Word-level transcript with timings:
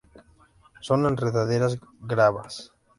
Son 0.79 1.05
enredaderas 1.05 1.77
glabras. 1.99 2.73